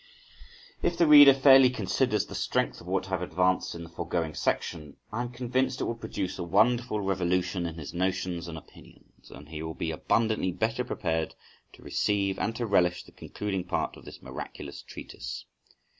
If 0.81 0.97
the 0.97 1.05
reader 1.05 1.31
fairly 1.35 1.69
considers 1.69 2.25
the 2.25 2.33
strength 2.33 2.81
of 2.81 2.87
what 2.87 3.05
I 3.05 3.09
have 3.09 3.21
advanced 3.21 3.75
in 3.75 3.83
the 3.83 3.89
foregoing 3.91 4.33
section, 4.33 4.97
I 5.11 5.21
am 5.21 5.29
convinced 5.31 5.79
it 5.79 5.83
will 5.83 5.93
produce 5.93 6.39
a 6.39 6.43
wonderful 6.43 7.01
revolution 7.01 7.67
in 7.67 7.75
his 7.75 7.93
notions 7.93 8.47
and 8.47 8.57
opinions, 8.57 9.29
and 9.29 9.47
he 9.49 9.61
will 9.61 9.75
be 9.75 9.91
abundantly 9.91 10.53
better 10.53 10.83
prepared 10.83 11.35
to 11.73 11.83
receive 11.83 12.39
and 12.39 12.55
to 12.55 12.65
relish 12.65 13.03
the 13.03 13.11
concluding 13.11 13.63
part 13.63 13.95
of 13.95 14.05
this 14.05 14.23
miraculous 14.23 14.81
treatise. 14.81 15.45